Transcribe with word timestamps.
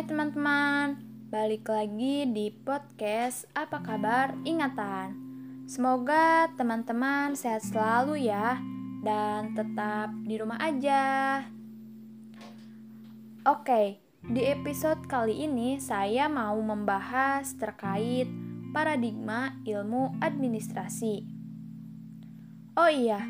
Hai 0.00 0.08
teman-teman, 0.08 0.96
balik 1.28 1.68
lagi 1.68 2.24
di 2.24 2.48
podcast 2.48 3.44
Apa 3.52 3.84
Kabar 3.84 4.32
Ingatan. 4.48 5.12
Semoga 5.68 6.48
teman-teman 6.56 7.36
sehat 7.36 7.68
selalu 7.68 8.24
ya 8.24 8.56
dan 9.04 9.52
tetap 9.52 10.08
di 10.24 10.40
rumah 10.40 10.56
aja. 10.56 11.44
Oke, 13.44 14.00
di 14.24 14.40
episode 14.48 15.04
kali 15.04 15.44
ini 15.44 15.76
saya 15.76 16.32
mau 16.32 16.56
membahas 16.56 17.52
terkait 17.60 18.24
paradigma 18.72 19.52
ilmu 19.68 20.16
administrasi. 20.24 21.28
Oh 22.72 22.88
iya, 22.88 23.20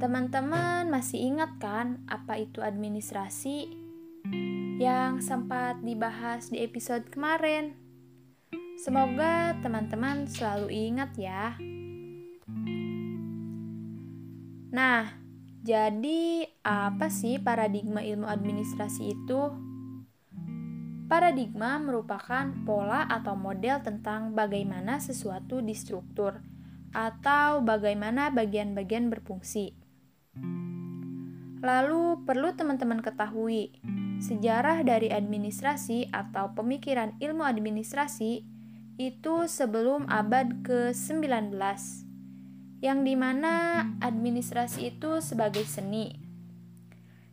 teman-teman 0.00 0.88
masih 0.88 1.20
ingat 1.20 1.60
kan 1.60 2.00
apa 2.08 2.40
itu 2.40 2.64
administrasi? 2.64 3.87
Yang 4.78 5.18
sempat 5.18 5.82
dibahas 5.82 6.54
di 6.54 6.62
episode 6.62 7.10
kemarin. 7.10 7.74
Semoga 8.78 9.58
teman-teman 9.58 10.30
selalu 10.30 10.70
ingat 10.70 11.10
ya. 11.18 11.58
Nah, 14.70 15.10
jadi 15.66 16.46
apa 16.62 17.10
sih 17.10 17.42
paradigma 17.42 18.06
ilmu 18.06 18.30
administrasi 18.30 19.02
itu? 19.10 19.50
Paradigma 21.10 21.82
merupakan 21.82 22.54
pola 22.62 23.08
atau 23.10 23.34
model 23.34 23.82
tentang 23.82 24.36
bagaimana 24.38 25.02
sesuatu 25.02 25.58
distruktur 25.58 26.38
atau 26.94 27.64
bagaimana 27.66 28.30
bagian-bagian 28.30 29.10
berfungsi. 29.10 29.74
Lalu 31.58 32.22
perlu 32.22 32.54
teman-teman 32.54 33.02
ketahui 33.02 33.74
Sejarah 34.18 34.82
dari 34.82 35.14
administrasi 35.14 36.10
atau 36.10 36.50
pemikiran 36.50 37.14
ilmu 37.22 37.46
administrasi 37.46 38.42
itu 38.98 39.34
sebelum 39.46 40.10
abad 40.10 40.66
ke-19 40.66 41.54
yang 42.82 43.06
di 43.06 43.14
mana 43.14 43.86
administrasi 44.02 44.90
itu 44.90 45.22
sebagai 45.22 45.62
seni. 45.62 46.18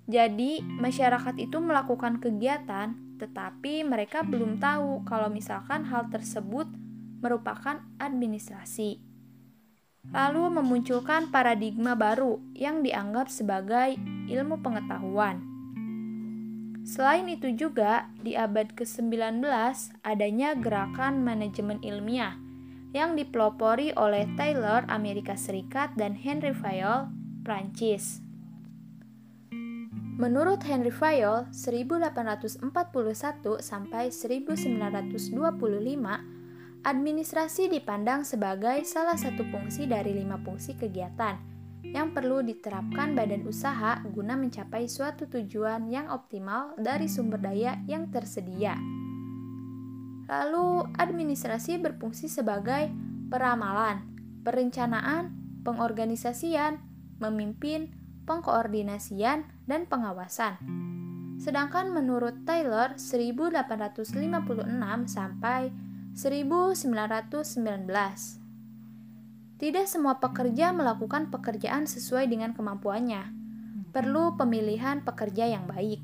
Jadi, 0.06 0.62
masyarakat 0.62 1.34
itu 1.42 1.58
melakukan 1.58 2.22
kegiatan, 2.22 3.18
tetapi 3.18 3.82
mereka 3.82 4.22
belum 4.22 4.62
tahu 4.62 5.10
kalau 5.10 5.34
misalkan 5.34 5.90
hal 5.90 6.06
tersebut 6.14 6.70
merupakan 7.18 7.82
administrasi. 7.98 9.02
Lalu 10.14 10.62
memunculkan 10.62 11.34
paradigma 11.34 11.98
baru 11.98 12.38
yang 12.54 12.86
dianggap 12.86 13.26
sebagai 13.34 13.98
ilmu 14.30 14.62
pengetahuan 14.62 15.55
Selain 16.86 17.26
itu 17.26 17.50
juga, 17.50 18.14
di 18.22 18.38
abad 18.38 18.70
ke-19 18.78 19.42
adanya 20.06 20.54
gerakan 20.54 21.26
manajemen 21.26 21.82
ilmiah 21.82 22.38
yang 22.94 23.18
dipelopori 23.18 23.90
oleh 23.98 24.30
Taylor 24.38 24.86
Amerika 24.94 25.34
Serikat 25.34 25.98
dan 25.98 26.14
Henry 26.14 26.54
Fayol 26.54 27.10
Prancis. 27.42 28.22
Menurut 30.16 30.62
Henry 30.62 30.94
Fayol, 30.94 31.50
1841 31.50 32.70
sampai 33.66 34.14
1925, 34.14 35.34
administrasi 36.86 37.68
dipandang 37.68 38.22
sebagai 38.22 38.86
salah 38.86 39.18
satu 39.18 39.42
fungsi 39.50 39.90
dari 39.90 40.14
lima 40.14 40.38
fungsi 40.38 40.78
kegiatan– 40.78 41.42
yang 41.94 42.16
perlu 42.16 42.42
diterapkan 42.42 43.14
badan 43.14 43.46
usaha 43.46 44.02
guna 44.10 44.34
mencapai 44.34 44.90
suatu 44.90 45.30
tujuan 45.30 45.86
yang 45.92 46.10
optimal 46.10 46.74
dari 46.80 47.06
sumber 47.06 47.44
daya 47.44 47.78
yang 47.86 48.10
tersedia. 48.10 48.74
Lalu, 50.26 50.90
administrasi 50.98 51.78
berfungsi 51.78 52.26
sebagai 52.26 52.90
peramalan, 53.30 54.02
perencanaan, 54.42 55.30
pengorganisasian, 55.62 56.82
memimpin, 57.22 57.94
pengkoordinasian, 58.26 59.46
dan 59.70 59.86
pengawasan. 59.86 60.58
Sedangkan 61.38 61.92
menurut 61.92 62.48
Taylor 62.48 62.96
1856 62.96 64.72
sampai 65.12 65.70
1919 66.16 68.45
tidak 69.56 69.88
semua 69.88 70.20
pekerja 70.20 70.76
melakukan 70.76 71.32
pekerjaan 71.32 71.88
sesuai 71.88 72.28
dengan 72.28 72.52
kemampuannya. 72.52 73.32
Perlu 73.96 74.36
pemilihan 74.36 75.00
pekerja 75.08 75.48
yang 75.48 75.64
baik. 75.64 76.04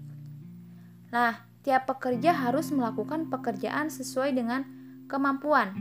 Nah, 1.11 1.35
tiap 1.59 1.83
pekerja 1.91 2.31
harus 2.31 2.71
melakukan 2.71 3.27
pekerjaan 3.27 3.91
sesuai 3.91 4.31
dengan 4.31 4.63
kemampuan. 5.11 5.75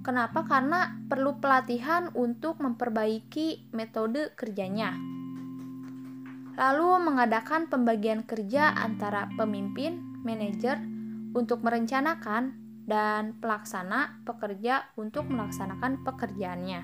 Kenapa? 0.00 0.48
Karena 0.48 0.96
perlu 1.12 1.36
pelatihan 1.42 2.08
untuk 2.16 2.62
memperbaiki 2.64 3.76
metode 3.76 4.32
kerjanya. 4.32 4.96
Lalu 6.56 7.04
mengadakan 7.04 7.68
pembagian 7.68 8.24
kerja 8.24 8.72
antara 8.72 9.28
pemimpin, 9.36 10.00
manajer 10.24 10.80
untuk 11.36 11.60
merencanakan 11.60 12.65
dan 12.86 13.36
pelaksana 13.42 14.22
pekerja 14.22 14.88
untuk 14.94 15.26
melaksanakan 15.26 16.06
pekerjaannya. 16.06 16.80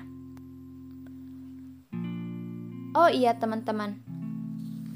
Oh 2.93 3.09
iya 3.09 3.33
teman-teman, 3.39 4.05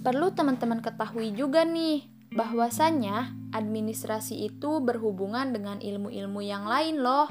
perlu 0.06 0.30
teman-teman 0.30 0.86
ketahui 0.86 1.34
juga 1.34 1.66
nih 1.66 2.06
bahwasannya 2.30 3.50
administrasi 3.56 4.46
itu 4.46 4.84
berhubungan 4.84 5.50
dengan 5.50 5.82
ilmu-ilmu 5.82 6.46
yang 6.46 6.70
lain 6.70 7.02
loh, 7.02 7.26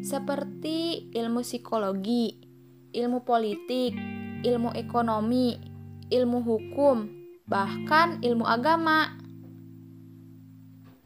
seperti 0.00 1.10
ilmu 1.12 1.44
psikologi, 1.44 2.40
ilmu 2.96 3.20
politik, 3.20 3.92
ilmu 4.48 4.72
ekonomi, 4.72 5.60
ilmu 6.08 6.38
hukum, 6.40 6.96
bahkan 7.44 8.16
ilmu 8.24 8.48
agama. 8.48 9.21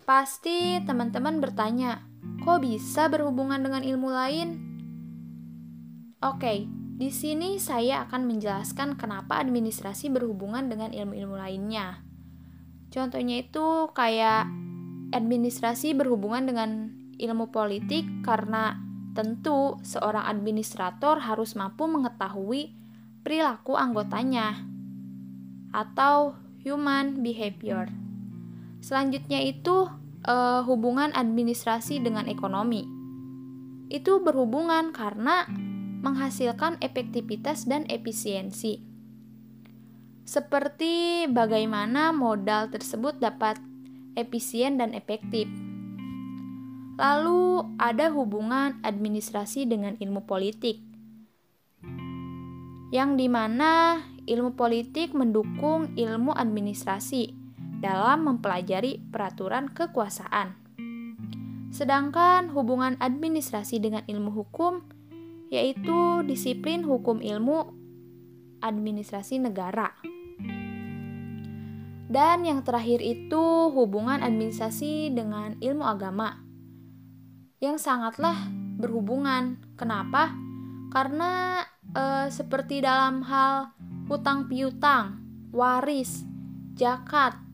Pasti 0.07 0.79
teman-teman 0.87 1.43
bertanya, 1.43 2.07
kok 2.47 2.63
bisa 2.63 3.11
berhubungan 3.11 3.59
dengan 3.59 3.83
ilmu 3.83 4.07
lain? 4.07 4.49
Oke, 6.23 6.71
di 6.95 7.11
sini 7.11 7.59
saya 7.59 8.07
akan 8.07 8.23
menjelaskan 8.31 8.95
kenapa 8.95 9.43
administrasi 9.43 10.07
berhubungan 10.15 10.71
dengan 10.71 10.95
ilmu-ilmu 10.95 11.35
lainnya. 11.35 12.07
Contohnya 12.95 13.43
itu 13.43 13.91
kayak 13.99 14.47
administrasi 15.11 15.99
berhubungan 15.99 16.55
dengan 16.55 16.71
ilmu 17.19 17.51
politik 17.51 18.07
karena 18.23 18.79
tentu 19.19 19.75
seorang 19.83 20.23
administrator 20.23 21.19
harus 21.19 21.59
mampu 21.59 21.91
mengetahui 21.91 22.79
perilaku 23.27 23.75
anggotanya 23.75 24.55
atau 25.75 26.39
human 26.63 27.27
behavior. 27.27 28.06
Selanjutnya 28.87 29.43
itu 29.43 29.91
uh, 30.31 30.63
hubungan 30.63 31.11
administrasi 31.11 31.99
dengan 31.99 32.31
ekonomi. 32.31 32.87
Itu 33.91 34.23
berhubungan 34.23 34.95
karena 34.95 35.43
menghasilkan 36.07 36.79
efektivitas 36.79 37.67
dan 37.67 37.83
efisiensi. 37.91 38.79
Seperti 40.23 41.27
bagaimana 41.27 42.15
modal 42.15 42.71
tersebut 42.71 43.19
dapat 43.19 43.59
efisien 44.15 44.79
dan 44.79 44.95
efektif. 44.95 45.51
Lalu 46.95 47.67
ada 47.83 48.15
hubungan 48.15 48.79
administrasi 48.87 49.67
dengan 49.67 49.99
ilmu 49.99 50.31
politik, 50.31 50.79
yang 52.95 53.19
di 53.19 53.27
mana 53.27 53.99
ilmu 54.31 54.55
politik 54.55 55.11
mendukung 55.11 55.91
ilmu 55.99 56.31
administrasi 56.31 57.46
dalam 57.87 58.27
mempelajari 58.27 58.99
peraturan 59.15 59.71
kekuasaan. 59.71 60.59
Sedangkan 61.71 62.51
hubungan 62.51 62.99
administrasi 62.99 63.79
dengan 63.79 64.03
ilmu 64.11 64.35
hukum 64.35 64.83
yaitu 65.47 66.27
disiplin 66.27 66.83
hukum 66.83 67.23
ilmu 67.23 67.71
administrasi 68.59 69.39
negara. 69.39 69.95
Dan 72.07 72.47
yang 72.47 72.67
terakhir 72.67 73.03
itu 73.03 73.71
hubungan 73.71 74.23
administrasi 74.23 75.15
dengan 75.15 75.59
ilmu 75.59 75.87
agama 75.87 76.43
yang 77.63 77.79
sangatlah 77.79 78.51
berhubungan. 78.79 79.59
Kenapa? 79.75 80.35
Karena 80.91 81.63
e, 81.91 82.31
seperti 82.31 82.79
dalam 82.83 83.27
hal 83.27 83.75
hutang 84.07 84.47
piutang, 84.47 85.19
waris, 85.51 86.23
zakat, 86.79 87.46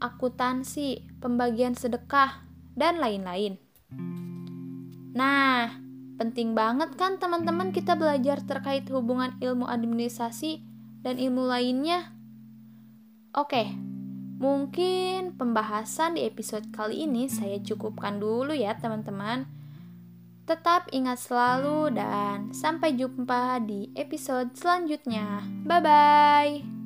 akuntansi, 0.00 1.06
pembagian 1.20 1.76
sedekah, 1.76 2.42
dan 2.74 2.98
lain-lain. 2.98 3.60
Nah, 5.14 5.76
penting 6.16 6.56
banget 6.56 6.96
kan 6.98 7.20
teman-teman 7.20 7.70
kita 7.70 7.94
belajar 7.94 8.40
terkait 8.42 8.88
hubungan 8.88 9.36
ilmu 9.38 9.68
administrasi 9.68 10.64
dan 11.04 11.20
ilmu 11.20 11.46
lainnya? 11.46 12.16
Oke, 13.30 13.70
Mungkin 14.40 15.36
pembahasan 15.36 16.16
di 16.16 16.24
episode 16.24 16.64
kali 16.72 17.04
ini 17.04 17.28
saya 17.28 17.60
cukupkan 17.60 18.16
dulu 18.16 18.56
ya 18.56 18.72
teman-teman. 18.72 19.44
Tetap 20.48 20.88
ingat 20.96 21.20
selalu 21.20 21.92
dan 21.92 22.48
sampai 22.56 22.96
jumpa 22.96 23.60
di 23.60 23.92
episode 23.92 24.56
selanjutnya. 24.56 25.44
Bye 25.68 25.84
bye. 25.84 26.79